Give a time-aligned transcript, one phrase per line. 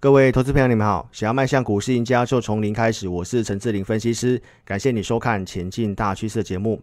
[0.00, 1.08] 各位投资朋友，你们好！
[1.10, 3.08] 想要迈向股市赢家，就从零开始。
[3.08, 6.80] 我是陈志玲分析师，感谢你收看《前进大趋势》节目。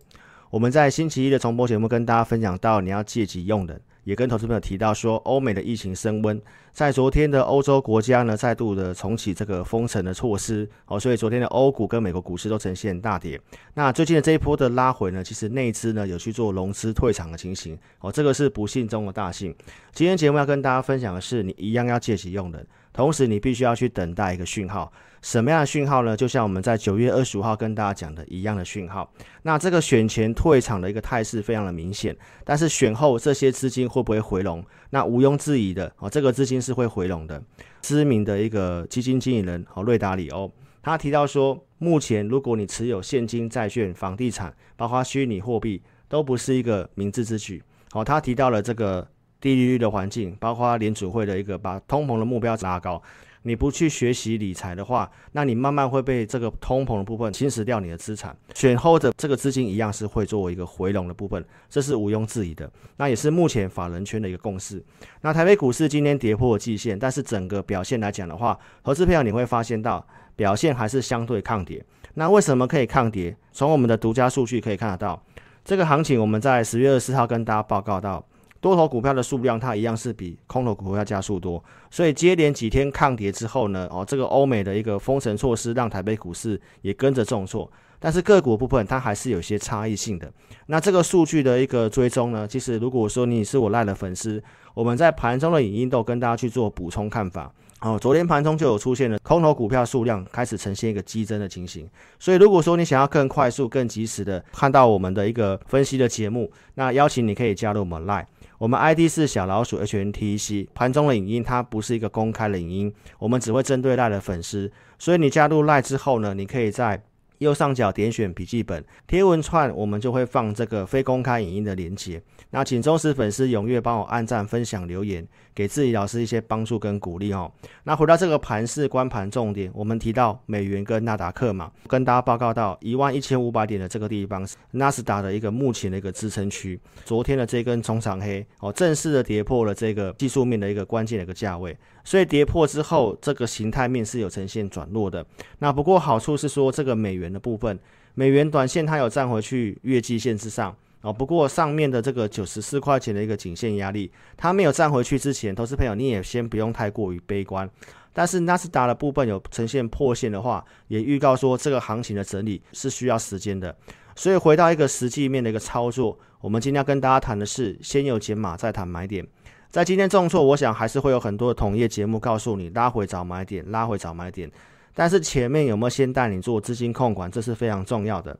[0.49, 3.79] 我们在星期一的重播节目跟大家分享到，你要借机用的。
[4.05, 6.39] 也跟投资朋友提到说，欧美的疫情升温，
[6.71, 13.39] 在昨天的欧洲国家呢，再度的重启这个封城的措施，哦，所以昨天的欧股跟美国股市都呈现大跌。
[13.73, 19.53] 那最近的这一波的拉回呢，其实内资呢有去做融资退场的情形，哦，这个是不幸中的大幸。
[19.91, 24.93] 今天节目要跟大家分享的是，你一样要戒急用忍，同时你必须要去等待一个讯号。
[25.21, 26.15] 什么样的讯号呢？
[26.15, 29.11] 就像我们在九月二十五号跟大家讲的一样的讯号。
[29.41, 34.61] 那这个选前退场的一个态势非常的明显，但是选后这些资金会不会回笼？
[34.89, 37.41] 那毋庸置疑的哦，这个资金是会回笼的。
[37.81, 47.63] 知名的一个基金经理人哦，瑞达里欧，他提到说，目前如果你持有现金、债券、房地产，包括虚拟货币，都不是一个明智之举。
[47.93, 49.07] 哦，他提到了这个
[49.39, 53.01] 低利率的环境，包括联储会的一个把通膨的目标拉高。
[53.47, 58.35] 你不去学习理财的话，那你慢慢会被这个通膨的部分侵蚀掉你的资产。
[58.55, 62.67] 选后的这个资金一样是会作为一个回笼的部分，这是毋庸置疑的。
[62.97, 64.83] 那也是目前法人圈的一个共识。
[65.21, 70.03] 那台北股市今天跌破季线，但是整个表现来讲的话，投资票你会发现到
[70.35, 71.85] 表现还是相对抗跌。
[72.15, 73.37] 那为什么可以抗跌？
[73.51, 75.23] 从我们的独家数据可以看得到，
[75.63, 78.25] 这个行情我们在十月二十四号跟大家报告到。
[78.65, 90.33] 多头股票的数量，它一样是比空头股票加速多，所以接连几天抗跌之后呢，哦，这个欧美的一个封城措施让台北股市也跟着重挫，但是个股部分它还是有些差异性的。
[90.65, 97.53] 那这个数据的一个追踪呢，其实如果说你是我赖的粉丝，我们在盘中的影音都跟大家去做补充看法。
[97.81, 108.25] 哦，昨天盘中就有出现了空头股票数量开始呈现一个激增的情形，所以如果说你想要更快速、更及时的看到我们的一个分析的节目，那邀请你可以加入我们 Line。
[108.57, 117.03] 我们 ID 是小老鼠 HNTC，盘中的影音它不是一个公开的影音，我们只会针对赖的粉丝，所以你加入赖之后呢，你可以在
[117.39, 122.21] 右上角点选笔记本贴文串，我们就会放这个非公开影音的连接。
[122.51, 127.51] 那请忠实粉丝踊跃帮我按赞、分享、留言，给自己老师一些帮助跟鼓励哦。
[127.83, 136.79] 那回到这个盘势观盘重点，我们提到美元跟纳达克嘛，跟大家报告到一万一千五百点的这个地方是纳斯达的一个目前的一个支撑区。
[137.03, 145.25] 昨天的这根中长黑哦，正式的跌破了这个技术面的一个关键的一个价位，所以跌破之后，这个形态面是有呈现转弱的。
[145.59, 147.77] 那不过好处是说，这个美元的部分，
[148.13, 150.73] 美元短线它有站回去月季线之上。
[151.01, 157.69] 哦，不过上面的这个九十四块钱的一个颈线压力，它没有站回去之前，投资朋友你也先不用太过于悲观。
[158.11, 163.75] 但是纳斯达的部分有呈现破线的话，也预告说这个行情的整理是需要时间的。
[164.15, 169.27] 所以回到一个实际面的一个操作，我们今天要跟大家谈的是先有减码再谈买点。
[169.69, 174.49] 在今天重挫，我想还是会有很多的同业节目告诉你拉回找买点，拉回找买点。
[174.93, 178.37] 但是前面有没有先带你做资金控管，这是非常重要的。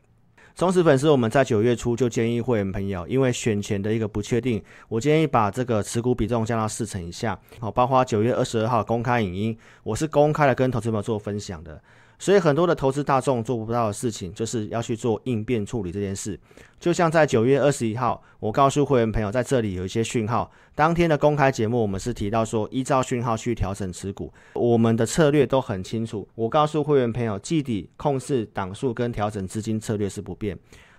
[0.55, 7.37] 忠实粉丝，我们在九月初就建议会员朋友，因为选前的一个不确定，我建议把这个持股比重降到四成以下。
[7.59, 11.81] 好，包括九月二十二号公开影音，我是公开的跟投资朋友做分享的。
[12.17, 16.39] 所以很多的投资大众做不到的事情，就是要去做应变处理这件事。
[16.79, 20.51] 就像在九月二十一号，我告诉会员朋友，在这里有一些讯号。
[20.75, 26.27] 当天的公开节目，我们是提到说，依照讯号去调整持股，我们的策略都很清楚。
[26.35, 30.57] 我告诉会员朋友，季底控制档数跟调整资金策略是不变。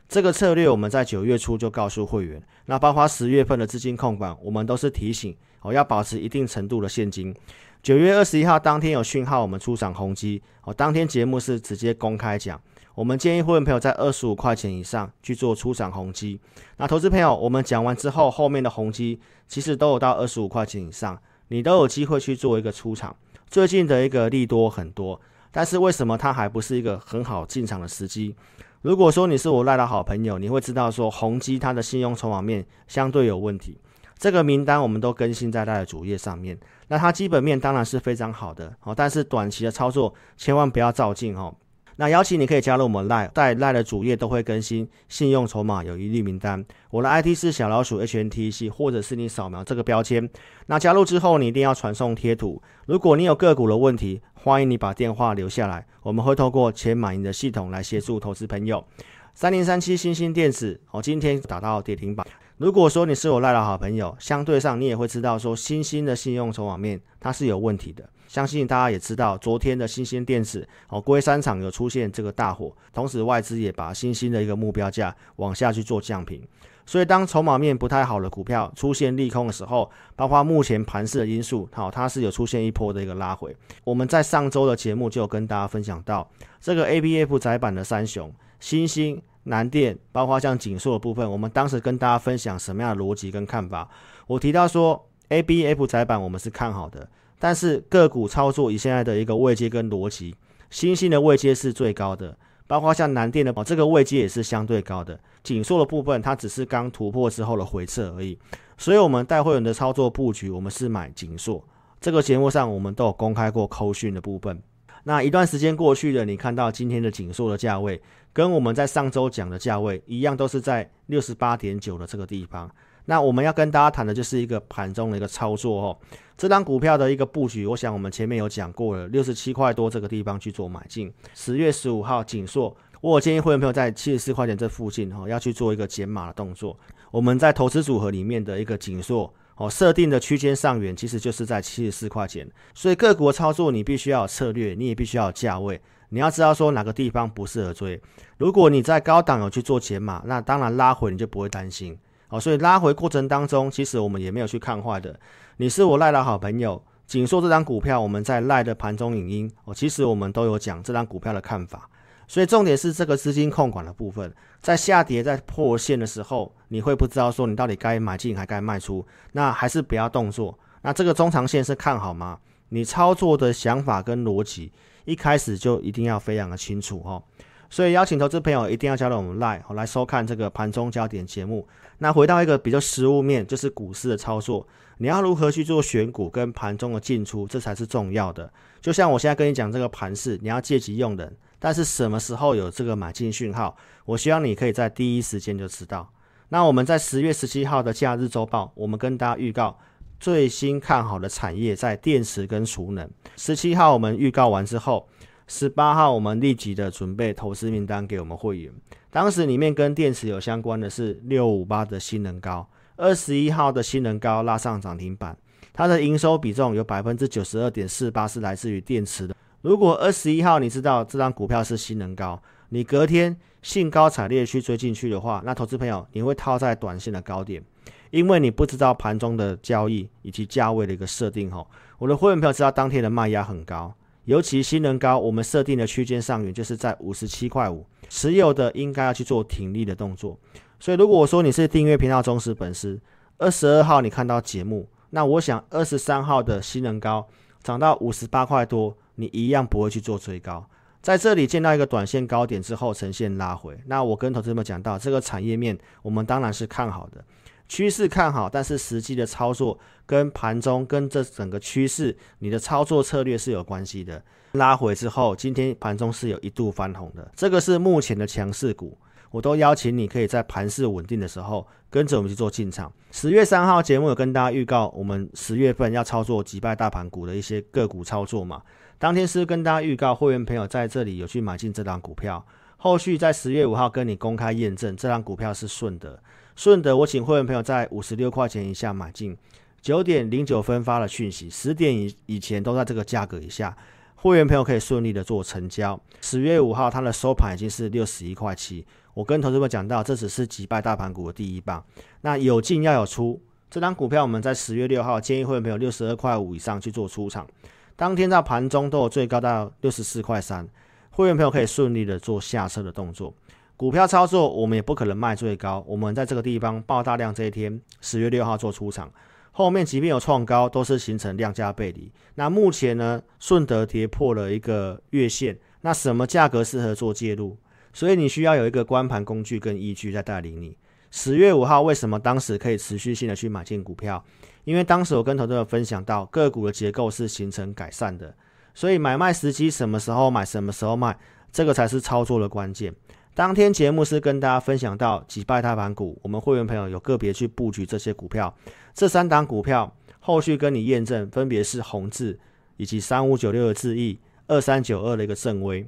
[0.08, 7.34] 这个策略我们在九月初就告诉会员，那包括十月份的资金控管，我们都是提醒，我要保持一定程度的现金。
[7.82, 10.40] 九月二十一号当天有讯号，我们出场宏基。
[10.62, 12.60] 哦，当天节目是直接公开讲，
[12.94, 16.38] 我们建议会员朋友在二十五块钱以上去做出场宏基。
[16.76, 19.18] 那投资朋友，我们讲完之后，后面的宏基
[19.48, 23.14] 其实都有到二十五块钱以上，你都有机会去做一个出场。
[23.48, 28.36] 最近的一个利多很多，但是为什么它还不是一个很好进场的时机？
[28.82, 33.76] 如果说你是我赖的好朋友，你会知道说宏基它的信用筹码面相对有问题。
[34.18, 36.58] 这个名单我们都更新在赖的主页上面。
[36.88, 41.54] 那它基本面当然是非常好的哦，但是短期的操作千万不要照进哦。
[41.98, 46.62] 那邀请你可以加入我们赖，在赖的主页都会更新信用筹码有疑虑名单。
[46.90, 50.28] 我的 ID 是小老鼠 HNTC，或者是你扫描这个标签。
[50.66, 52.62] 那加入之后你一定要传送贴图。
[52.84, 58.84] 如果你有个股的问题，欢迎你把电话留下来，我们会透过钱满盈的系统来协助投资朋友。
[59.32, 62.26] 三零三七欣兴电子哦，今天打到跌停板。
[62.58, 68.08] 如果说你是我赖的好朋友，相对上你也会知道说，新兴的信用筹码面它是有问题的。
[68.26, 76.42] 相信大家也知道，昨天的新兴电子哦，龟山厂有出现这个大火，同时外资也把新兴的一个目标价往下去做降平。
[76.86, 83.54] 所以当筹码面不太好的股票出现利空的时候，包括目前盘势的因素，好，它是有出现一波的一个拉回。
[83.84, 86.26] 我们在上周的节目就跟大家分享到，
[86.58, 89.20] 这个 ABF 载板的三雄，新兴。
[89.46, 93.88] 南电，包括像景硕的部分，我们当时跟大家分享什么样的逻辑跟看法？
[94.26, 97.08] 我提到说，ABF 载板我们是看好的，
[97.38, 100.34] 但是个股操作以现在的一个位阶跟逻辑，
[100.70, 105.18] 新兴的位阶是最高的，包括像南电的哦，这个位阶也是相对高的。
[105.42, 108.36] 景硕的部分，它只是刚突破之后的回撤而已。
[108.76, 111.62] 所以，我们带会员的操作布局，我们是买景硕。
[112.00, 114.60] 这个节目上我们都有公开过扣讯的部分。
[115.08, 122.68] 那一段时间过去了，你看到今天的景硕的价位，跟我们在上周讲的价位一样，都是在六十八点九的这个地方。
[123.04, 125.96] 那我们要跟大家谈的就是一个盘中的一个操作哦。
[126.36, 131.12] 这张股票的一个布局，我想我们前面有讲过了，六十七块多这个地方去做买进。
[131.34, 136.76] 十月十五号景硕，我建议会员朋友在七十四块钱这附近哈，要去做一个减码的动作。
[137.12, 139.32] 我们在投资组合里面的一个景硕。
[139.56, 145.80] 哦，设定的区间上缘其实就是在七十四块钱，所以个股的操作你必须要有策略，你也必须要有价位，
[146.10, 148.00] 你要知道说哪个地方不适合追。
[148.36, 151.98] 如果你在高档有去做减码，那当然拉回你就不会担心。
[152.28, 155.18] 哦，所以拉回过程当中，其实我们也没有去看坏的。
[155.56, 161.88] 你是我赖的好朋友，景硕这张股票我们在赖的盘中影音，哦，其实我们都有讲这张股票的看法。
[162.28, 170.58] 所以重点是这个资金控管的部分，在下跌、在破线的时候，你会不知道说你到底该买进还该卖出，那还是不要动作。
[170.82, 172.38] 那这个中长线是看好吗？
[172.70, 174.72] 你操作的想法跟逻辑
[175.04, 177.22] 一开始就一定要非常的清楚哦。
[177.70, 181.66] 所以邀请投资朋友一定要加入我们 Line 来收看这个盘中焦点节目。
[181.98, 184.66] 那回到一个比较实务面，就是股市的操作，
[184.98, 188.52] 你要如何去做选股跟盘中的进出，这才是重要的。
[188.80, 191.36] 就像我现在跟你讲这个盘势，你要借机用人。
[191.58, 193.76] 但是什么时候有这个买进讯号？
[194.04, 196.12] 我希望你可以在第一时间就知道。
[196.48, 199.78] 那我们在十月十七号的假日周报，我们跟大家预告
[200.20, 203.10] 最新看好的产业在电池跟储能。
[203.36, 205.08] 十七号我们预告完之后，
[205.48, 208.72] 十八号我们立即的准备投资名单给我们会员。
[209.10, 215.36] 当时里面跟电池有相关的是六五八的新能高，二十一号的新能高拉上涨停板，
[215.72, 219.34] 它的营收比重有百分之九十二点四八是来自于电池的。
[219.62, 227.62] 如果二十一号你知道这张股票是新能高，你隔天兴高采烈去追进去的话，那投资朋友你会套在短线的高点，
[228.10, 231.66] 因为你不知道盘中的交易以及价位的一个设定哈。
[231.98, 233.92] 我的会员朋友知道当天的卖压很高，
[234.24, 240.38] 尤其新能高，我们设定的区间上缘就是在五十七块五，持有的应该要去做停利的动作。
[240.78, 243.00] 所以如果我说你是订阅频道忠实粉丝，
[243.38, 247.26] 二十二号你看到节目，那我想二十三号的新能高
[247.62, 248.96] 涨到五十八块多。
[249.16, 250.66] 你一样不会去做追高，
[251.02, 257.24] 在这里见到一个短线高点之后呈现拉回，那我跟投资们讲到这个产业面，我们当然是看好的，
[257.68, 264.22] 趋势看好，但是实际的操作跟盘中跟这整个趋势，你的操作策略是有关系的。
[264.52, 268.96] 拉回之后，今天盘中是有一度翻红的，这个是目前的强势股。
[269.30, 272.92] 我都邀请你可以在盘势稳定的时候跟着我们去做进场。
[273.10, 278.62] 十月三号节目有跟大家预告，我们十月份要操作击败大盘股的一些个股操作嘛。
[278.98, 282.44] 当天是跟大家预告，会员朋友在这里有去买进这档股票，
[282.76, 286.18] 后续在十月五号跟你公开验证，这档股票是顺德。
[286.54, 289.36] 顺德我请会员朋友在五十六块钱以下买进，
[289.82, 293.76] 九点零九分发了讯息，十点以以前都在这个价格以下。
[294.16, 295.98] 会员朋友可以顺利的做成交。
[296.20, 298.84] 十月五号，它的收盘已经是六十一块七。
[299.14, 301.84] 我跟投资们讲到，这只是击败大盘股的第一棒。
[302.22, 307.46] 那有进要有出，这张股票我们在十月六号建议会员朋友六十二块五以上去做出场。
[307.94, 310.66] 当天在盘中都有最高到六十四块三，
[311.10, 313.32] 会员朋友可以顺利的做下车的动作。
[313.76, 319.10] 股票操作我们也不可能卖最高，我们在这个地方爆大量这一天，十月六号做出场。
[319.56, 322.12] 后面即便有创高，都是形成量价背离。
[322.34, 327.56] 那目前呢，顺德跌破了一个月线，那什么价格适合做介入？
[327.94, 330.76] 所以你需要有一个观盘工具跟依据在带领你。
[331.10, 334.22] 十月五号为什么当时可以持续性的去买进股票？
[334.64, 338.36] 因为当时我跟投资者分享到个股的结构是形成改善的，
[338.74, 341.16] 所以买卖时机什么时候买，什么时候卖，
[341.50, 342.94] 这个才是操作的关键。
[343.36, 348.56] 当天节目是跟大家分享到击败大盘股，我们会员朋友有个别去布局这些股票，
[348.94, 352.40] 这三档股票后续跟你验证，分别是宏致
[352.78, 355.86] 以及三五九六的智易，二三九二的一个正威。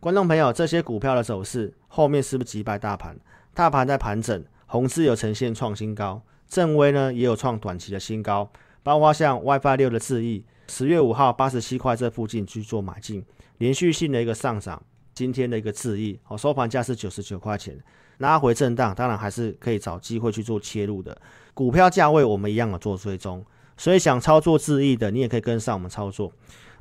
[0.00, 3.16] 观众朋友，这些股票的走势后面是不是击败大盘？
[3.54, 8.50] 大盘在盘整，宏致有呈现创新高，正威呢也有创短期的新高，
[8.82, 13.24] 包括像 WiFi 六的智易，十月五号八十七块这附近去做买进，
[13.58, 14.82] 连续性的一个上涨。
[15.18, 17.76] 今天的一个智易，哦，收盘价是九十九块钱，
[18.18, 21.20] 拉回震荡，当然还是可以找机会去做切入的。
[21.54, 23.44] 股票价位我们一样有做追踪，
[23.76, 26.32] 所以想操作智易的，你也可以跟上我们操作。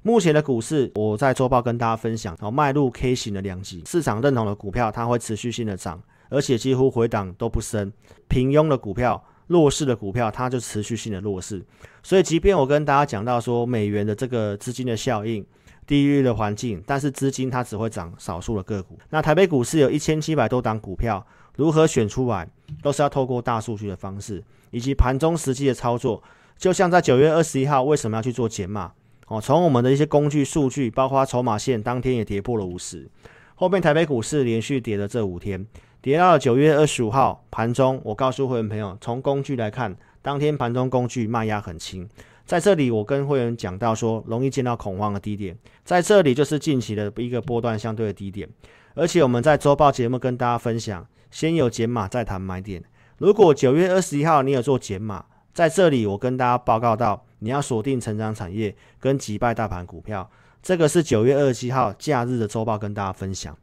[0.04, 7.92] 目前的股市，我在周报跟大家分享，哦，迈入 K 型的两极，市场认同的股票，它会持续性的涨，而且几乎回档都不深。
[8.28, 11.66] 平庸的股票、弱势的股票，它就持续性的弱势。
[12.04, 15.44] 所以，即便我跟大家讲到说，美元的这个资金的效应。
[15.88, 19.00] 低利率的环境，但是资金它只会涨少数的个股。
[19.10, 21.26] 那台北股市有一千七百多档股票，
[21.56, 22.48] 如何选出来，
[22.84, 26.22] 都是要透过大数据的方式，以及盘中实际的操作。
[26.58, 28.92] 就像在九月二十一号，为什么要去做减码？
[29.28, 33.10] 哦，从我们的一些工具数据，包括筹码线，当天也跌破了五十。
[33.56, 35.66] 后面台北股市连续跌了这五天，
[36.02, 42.08] 跌到了九月二十五号盘中，我告诉会员朋友，从工具来看，当天盘中工具卖压很轻。
[42.48, 48.48] 在这里，我跟会员讲到说，容易见到恐慌的低点，在这里就是近期的一个波段相对的低点。
[48.96, 52.82] 而且我们在周报节目跟大家分享，先有减码再谈买点。
[53.18, 60.28] 如果九月二十一号你有做减码，在这里我跟大家报告到，你要锁定成长产业跟击败大盘股票。
[60.64, 63.56] 这个是九月二十七号假日的周报跟大家分享，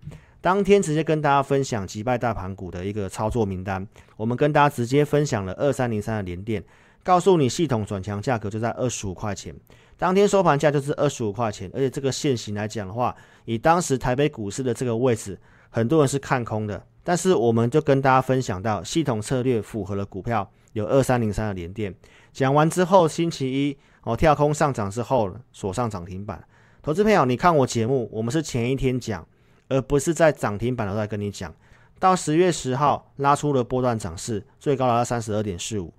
[0.42, 3.86] 当天直接跟大家分享击败大盘股的一个操作名单。
[4.18, 6.62] 我们跟大家直接分享了二三零三的连电。
[7.04, 9.54] 告诉你，系统转强价格就在二十五块钱，
[9.98, 21.94] 当天收盘价就是二十五块钱，而且这个线型来讲的话，以当时台北股市的这个位置，很多人是看空的，但是我们就跟大家分享到，系统策略符合了股票有二三零三的联电。
[22.32, 26.42] 讲完之后，星期一哦跳空上涨之后锁上涨停板。
[26.82, 29.26] 投资朋友，你看我节目，我们是前一天讲，
[29.68, 31.54] 而不是在涨停板的时候跟你讲。
[32.00, 35.92] 到十月十号拉出了波段涨势，最高达到三十二点四五。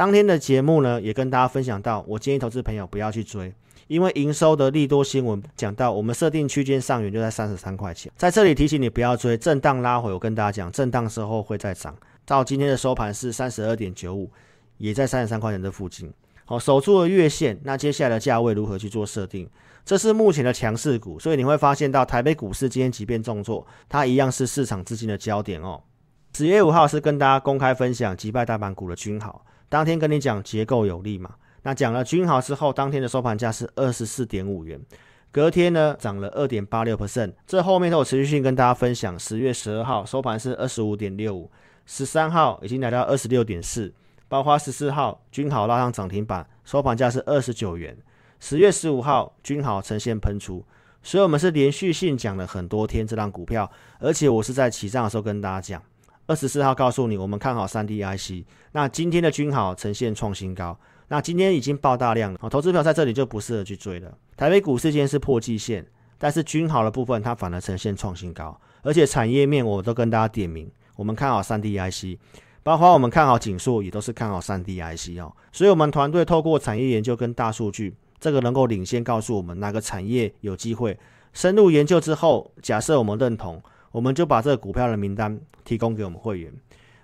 [0.00, 3.52] 当天的节目呢，也跟大家分享到，我建议投资朋友不要去追，
[3.86, 14.30] 因为营收的利多新闻讲到，我们设定区间上缘就在三十三块钱，在这里提醒你不要追，震荡拉回，我跟大家讲，震荡之后会再涨，到今天的收盘是三十二点九五，
[14.78, 16.10] 也在三十三块钱的附近，
[16.46, 19.46] 好，守住了月线，那接下来的价位如何去做设定？
[19.84, 25.82] 这是目前的强势股，所以你会发现到台北股市今天即便重挫，它一样是市场资金的焦点哦。
[26.34, 29.44] 十月五号是跟大家公开分享击败大盘股的均好。
[29.70, 34.80] 当天跟你讲结构有利嘛，那讲了均豪之后，当天的收盘价是二十四点五元，
[35.30, 39.16] 隔天呢涨了二点八六 percent，这后面都有持续性跟大家分享。
[39.16, 41.48] 十月十二号收盘是二十五点六五，
[41.86, 43.94] 十三号已经来到二十六点四，
[44.26, 47.96] 包括十四号均豪拉上涨停板，收盘价是二十九元。
[48.40, 50.64] 十月十五号均豪呈现喷出，
[51.00, 55.80] 所以我们是连续性讲了很多天这档股票，而且我是在起涨的时候跟大家讲。
[56.30, 58.46] 二十四号告诉你，我们看好三 D IC。
[58.70, 64.16] 那今天的均好呈现创新高，那今天已经爆大量了，投资票在这里就不适合去追了。
[64.36, 65.84] 台北股市今天是破季线，
[66.18, 72.16] 但是均好的部分它反而呈现创新高，而且产业面我都跟大家点名，我们看好三 D IC，
[72.62, 75.34] 包括我们看好景硕也都是看好三 D IC 哦。
[75.50, 80.96] 所以，我们团队透过产业研究跟大数据，这个能够领先告诉我们哪个产业有机会。
[81.32, 83.60] 深入研究之后，假设我们认同。
[83.92, 86.52] 我们就把这个股票的名单提供给我们会员，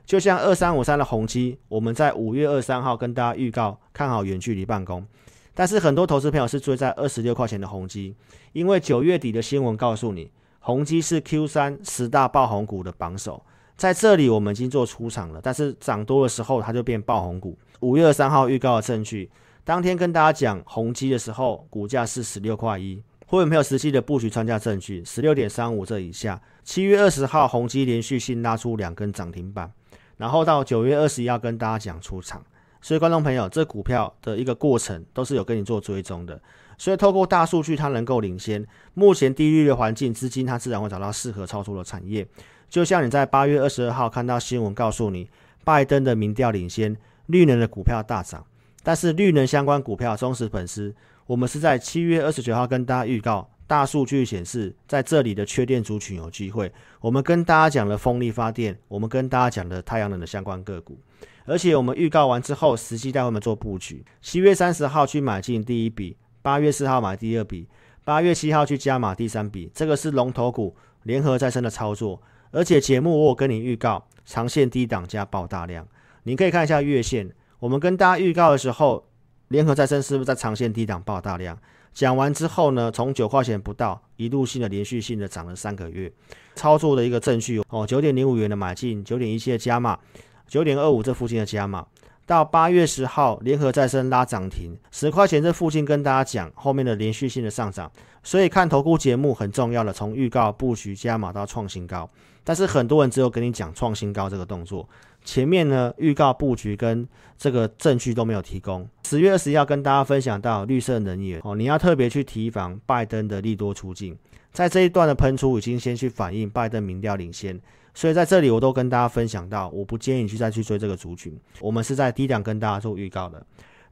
[0.04, 5.04] 就像二三五三的宏基，我们在五月二三号跟大家预告看好远距离办公，
[5.52, 8.14] 但是很多投资朋友是追在二十六块钱的宏基，
[8.52, 13.42] 因为九月底的新闻告诉你，宏基是 Q 三十大爆红股的榜首，
[13.76, 17.58] 在这里我们已经做出场了，但是涨多的时候它就变爆红股。
[17.80, 19.28] 五月二三号预告的证据，
[19.64, 23.02] 当天跟大家讲宏基的时候，股价是十六块一。
[23.28, 26.40] 会员朋友实际的布局参加证据，十六点三五这以下。
[26.62, 29.68] 七月二十号，宏基连续性拉出两根涨停板，
[30.16, 32.40] 然后到九月二十一号跟大家讲出场。
[32.80, 36.40] 所以，观众朋友，这股票的一个过程都是有跟你做追踪的。
[36.78, 38.64] 所以，透过大数据，它能够领先
[38.94, 42.24] 目前低利率的环境，资金它自然会找到适合操作的产业。
[42.70, 45.28] 就像你在八月二十二号看到新闻告诉你，
[45.64, 48.46] 拜登的民调领先，绿能的股票大涨，
[48.84, 50.94] 但是绿能相关股票忠实粉丝。
[51.26, 56.72] 我们是在七月二十九号跟大家预告，大数据显示在这里的缺电族群有机会。
[57.00, 60.96] 我们跟大家讲了风力发电，我们跟大家讲了太阳能的相关个股，
[61.44, 64.04] 而且我们预告完之后，实际带我们做布局。
[64.22, 67.66] 七月三十号去买进第一笔，八月四号买第二笔，
[68.04, 72.22] 八月七号去加码第三笔，这个是龙头股联合再生的操作。
[72.52, 75.88] 而且节目我有跟你预告，长线低档加爆大量，
[76.22, 77.28] 你可以看一下月线。
[77.58, 79.04] 我们跟大家预告的时候。
[79.48, 81.58] 联合再生是不是在长线低档爆大量？
[81.94, 86.12] 讲完之后呢，从九块钱不到，一路性的连续性的涨了三个月，
[86.54, 89.98] 操作的一个证据哦，九点零五元的买进，九点一七的加码，
[90.46, 91.86] 九点二五这附近的加码。
[92.26, 97.90] 到八月十号，联合再生拉涨停，十块钱这附近跟大家讲后面的连续性的上涨，
[98.24, 102.10] 所以看投顾节目很重要的，从预告布局加码到创新高，
[102.42, 104.88] 但是很多人只有跟你讲创新高这个动作，
[105.24, 107.06] 前面呢预告布局跟
[107.38, 108.88] 这个证据都没有提供。
[109.06, 114.18] 十月二十一号跟大家分享到绿色能源哦，你要特别去提防拜登的利多出尽，
[114.52, 117.60] 在这一段的喷出已经先去反映拜登民调领先。
[117.96, 121.34] 所以在这里我都跟大家分享到，我不建议你去再去追这个族群。
[121.60, 123.42] 我们是在低档跟大家做预告的。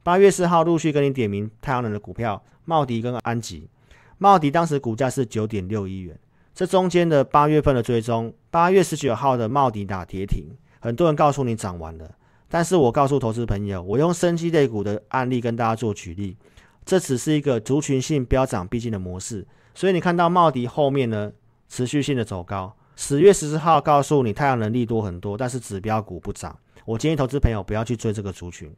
[0.03, 3.67] 八月四号陆续跟你点名太阳能的股票，茂迪跟安吉。
[4.19, 6.15] 茂迪当时股价是九点六一元，
[6.53, 10.45] 这中间的八月份的追踪，八月十九号的茂迪打跌停，
[10.79, 12.11] 很多人告诉你涨完了，
[12.47, 16.37] 但是我告诉投资朋友，我用生机类股的案例跟大家做举例，
[16.85, 19.47] 这只是一个族群性飙涨必经的模式。
[19.73, 21.31] 所以你看到茂迪后面呢，
[21.67, 22.75] 持续性的走高。
[22.95, 26.57] 十月十四号告诉你太阳能力多很多，但是指标股不涨。
[26.85, 28.73] 我建议投资朋友不要去追这个族群。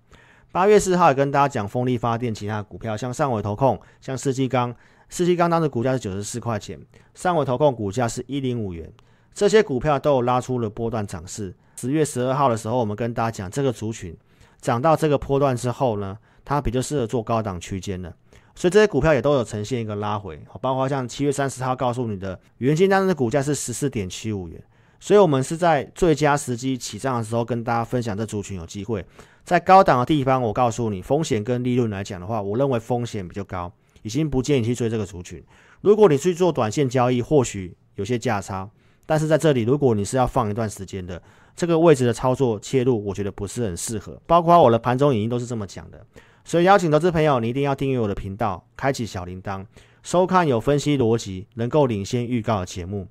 [0.51, 4.75] 八月四号也跟大家讲风力发电其他的股票，像上尾投控、像世纪钢。
[5.09, 6.79] 世纪钢当时股价是九十四块钱，
[7.13, 8.91] 上尾投控股价是一零五元。
[9.33, 11.53] 这些股票都有拉出了波段涨势。
[11.75, 14.17] 十月十二号的时候，我们跟大家讲这个族群
[14.59, 18.13] 涨到这个波段之后呢，它比较适合做高档区间的。
[18.57, 24.59] 所以这些股票也都有呈现一个拉回，包括像七月三十号告诉你的元晶当时的股价是十四点七五元，
[24.99, 29.05] 所以我们是在最佳时机起涨的时候跟大家分享这族群有机会
[29.43, 30.41] 在高档的地方。
[30.41, 33.71] 我告诉你，风险跟利润来讲的话，我认为风险比较高，
[34.01, 35.43] 已经不建议你去追这个族群。
[35.81, 38.67] 如果你去做短线交易，或许有些价差，
[39.05, 41.21] 但是在这里，如果你是要放一段时间的，
[41.55, 44.19] 这个位置的操作切入，我觉得不是很适合。
[44.25, 46.03] 包括我的盘中影音都是这么讲的。
[46.47, 49.65] 所以邀请投资朋友，你一定要订阅我的频道，开启小铃铛，
[50.01, 53.05] 收看有分析逻辑、能够领先预告的节目。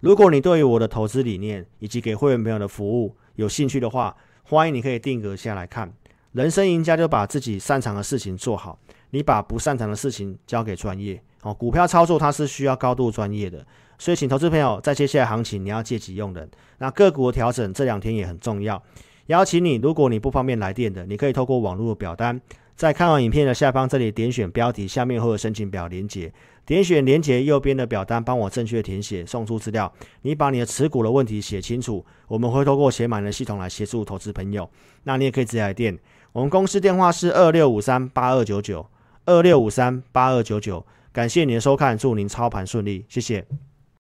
[0.00, 5.92] 如果你对于我的投资理念以及给会员朋友的服务有兴趣的话，欢迎你可以定格下来看。
[6.32, 8.78] 人生赢家就把自己擅长的事情做好，
[9.10, 11.22] 你把不擅长的事情交给专业。
[11.42, 13.66] 哦，股票操作它是需要高度专业的，
[13.98, 16.50] 所以请投资朋友在接下来行情你要借机用人。
[16.78, 18.82] 那个股的调整这两天也很重要，
[19.26, 22.40] 邀请你，如果你不方便来电的，你可以透过网络的表单。
[22.78, 26.32] 在看完影片的下方这里点选标题，下面会有申请表连结，
[26.64, 29.92] 点选连结右边的表单，帮我正确填写，送出资料。
[30.22, 34.70] 你把你的持股的问题写清楚，我们会透过写满的系统来协助投资朋友。
[35.02, 35.98] 那你也可以直接来电，
[36.30, 38.86] 我们公司电话是二六五三八二九九
[39.24, 40.86] 二六五三八二九九。
[41.12, 43.44] 感谢您的收看，祝您操盘顺利，谢谢。